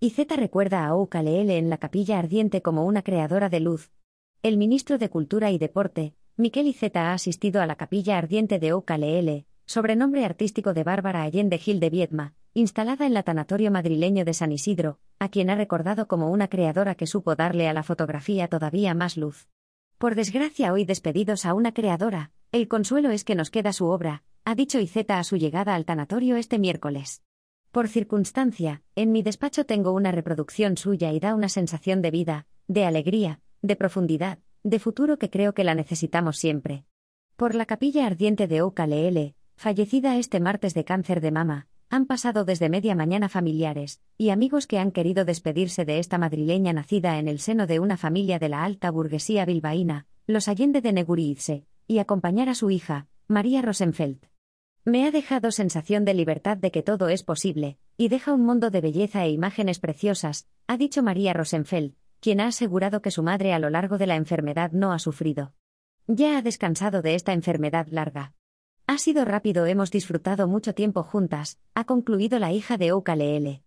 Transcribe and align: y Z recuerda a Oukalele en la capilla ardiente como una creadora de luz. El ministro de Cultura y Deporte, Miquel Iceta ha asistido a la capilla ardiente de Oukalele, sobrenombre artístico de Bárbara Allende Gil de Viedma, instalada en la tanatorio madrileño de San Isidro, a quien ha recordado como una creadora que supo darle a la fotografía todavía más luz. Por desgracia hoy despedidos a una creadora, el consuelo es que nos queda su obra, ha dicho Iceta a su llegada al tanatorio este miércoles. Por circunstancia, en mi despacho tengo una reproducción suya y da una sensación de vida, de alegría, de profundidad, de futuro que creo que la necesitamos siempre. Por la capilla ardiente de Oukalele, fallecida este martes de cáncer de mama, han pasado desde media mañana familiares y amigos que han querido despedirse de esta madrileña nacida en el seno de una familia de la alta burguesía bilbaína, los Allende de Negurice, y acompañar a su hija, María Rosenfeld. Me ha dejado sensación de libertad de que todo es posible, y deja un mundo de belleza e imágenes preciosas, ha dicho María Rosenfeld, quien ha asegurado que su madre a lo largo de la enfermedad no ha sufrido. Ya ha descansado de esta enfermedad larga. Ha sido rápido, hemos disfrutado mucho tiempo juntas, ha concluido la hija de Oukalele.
y 0.00 0.10
Z 0.10 0.36
recuerda 0.36 0.86
a 0.86 0.94
Oukalele 0.94 1.58
en 1.58 1.70
la 1.70 1.78
capilla 1.78 2.18
ardiente 2.18 2.62
como 2.62 2.84
una 2.84 3.02
creadora 3.02 3.48
de 3.48 3.60
luz. 3.60 3.90
El 4.42 4.56
ministro 4.56 4.96
de 4.96 5.10
Cultura 5.10 5.50
y 5.50 5.58
Deporte, 5.58 6.14
Miquel 6.36 6.68
Iceta 6.68 7.10
ha 7.10 7.14
asistido 7.14 7.60
a 7.60 7.66
la 7.66 7.74
capilla 7.74 8.16
ardiente 8.16 8.60
de 8.60 8.72
Oukalele, 8.72 9.46
sobrenombre 9.66 10.24
artístico 10.24 10.72
de 10.72 10.84
Bárbara 10.84 11.22
Allende 11.22 11.58
Gil 11.58 11.80
de 11.80 11.90
Viedma, 11.90 12.34
instalada 12.54 13.06
en 13.06 13.14
la 13.14 13.24
tanatorio 13.24 13.72
madrileño 13.72 14.24
de 14.24 14.34
San 14.34 14.52
Isidro, 14.52 15.00
a 15.18 15.30
quien 15.30 15.50
ha 15.50 15.56
recordado 15.56 16.06
como 16.06 16.30
una 16.30 16.46
creadora 16.46 16.94
que 16.94 17.08
supo 17.08 17.34
darle 17.34 17.68
a 17.68 17.72
la 17.72 17.82
fotografía 17.82 18.46
todavía 18.46 18.94
más 18.94 19.16
luz. 19.16 19.48
Por 19.98 20.14
desgracia 20.14 20.72
hoy 20.72 20.84
despedidos 20.84 21.44
a 21.44 21.54
una 21.54 21.74
creadora, 21.74 22.30
el 22.52 22.68
consuelo 22.68 23.10
es 23.10 23.24
que 23.24 23.34
nos 23.34 23.50
queda 23.50 23.72
su 23.72 23.86
obra, 23.86 24.22
ha 24.44 24.54
dicho 24.54 24.78
Iceta 24.78 25.18
a 25.18 25.24
su 25.24 25.36
llegada 25.36 25.74
al 25.74 25.84
tanatorio 25.84 26.36
este 26.36 26.60
miércoles. 26.60 27.22
Por 27.70 27.88
circunstancia, 27.88 28.82
en 28.96 29.12
mi 29.12 29.22
despacho 29.22 29.66
tengo 29.66 29.92
una 29.92 30.10
reproducción 30.10 30.78
suya 30.78 31.12
y 31.12 31.20
da 31.20 31.34
una 31.34 31.50
sensación 31.50 32.00
de 32.00 32.10
vida, 32.10 32.46
de 32.66 32.86
alegría, 32.86 33.40
de 33.60 33.76
profundidad, 33.76 34.38
de 34.62 34.78
futuro 34.78 35.18
que 35.18 35.28
creo 35.28 35.52
que 35.52 35.64
la 35.64 35.74
necesitamos 35.74 36.38
siempre. 36.38 36.84
Por 37.36 37.54
la 37.54 37.66
capilla 37.66 38.06
ardiente 38.06 38.48
de 38.48 38.62
Oukalele, 38.62 39.34
fallecida 39.56 40.16
este 40.16 40.40
martes 40.40 40.72
de 40.72 40.84
cáncer 40.84 41.20
de 41.20 41.30
mama, 41.30 41.68
han 41.90 42.06
pasado 42.06 42.44
desde 42.44 42.68
media 42.68 42.94
mañana 42.94 43.28
familiares 43.28 44.00
y 44.16 44.30
amigos 44.30 44.66
que 44.66 44.78
han 44.78 44.90
querido 44.90 45.24
despedirse 45.24 45.84
de 45.84 45.98
esta 45.98 46.18
madrileña 46.18 46.72
nacida 46.72 47.18
en 47.18 47.28
el 47.28 47.38
seno 47.38 47.66
de 47.66 47.80
una 47.80 47.96
familia 47.96 48.38
de 48.38 48.48
la 48.48 48.64
alta 48.64 48.90
burguesía 48.90 49.44
bilbaína, 49.44 50.06
los 50.26 50.48
Allende 50.48 50.80
de 50.80 50.92
Negurice, 50.92 51.66
y 51.86 51.98
acompañar 51.98 52.48
a 52.48 52.54
su 52.54 52.70
hija, 52.70 53.08
María 53.26 53.62
Rosenfeld. 53.62 54.26
Me 54.84 55.06
ha 55.06 55.10
dejado 55.10 55.50
sensación 55.50 56.04
de 56.04 56.14
libertad 56.14 56.56
de 56.56 56.70
que 56.70 56.82
todo 56.82 57.08
es 57.08 57.22
posible, 57.22 57.78
y 57.96 58.08
deja 58.08 58.32
un 58.32 58.44
mundo 58.44 58.70
de 58.70 58.80
belleza 58.80 59.24
e 59.24 59.30
imágenes 59.30 59.78
preciosas, 59.80 60.48
ha 60.66 60.76
dicho 60.76 61.02
María 61.02 61.32
Rosenfeld, 61.32 61.94
quien 62.20 62.40
ha 62.40 62.46
asegurado 62.46 63.02
que 63.02 63.10
su 63.10 63.22
madre 63.22 63.52
a 63.52 63.58
lo 63.58 63.70
largo 63.70 63.98
de 63.98 64.06
la 64.06 64.16
enfermedad 64.16 64.72
no 64.72 64.92
ha 64.92 64.98
sufrido. 64.98 65.52
Ya 66.06 66.38
ha 66.38 66.42
descansado 66.42 67.02
de 67.02 67.14
esta 67.14 67.32
enfermedad 67.32 67.86
larga. 67.90 68.32
Ha 68.86 68.96
sido 68.96 69.24
rápido, 69.26 69.66
hemos 69.66 69.90
disfrutado 69.90 70.48
mucho 70.48 70.74
tiempo 70.74 71.02
juntas, 71.02 71.58
ha 71.74 71.84
concluido 71.84 72.38
la 72.38 72.52
hija 72.52 72.78
de 72.78 72.92
Oukalele. 72.92 73.62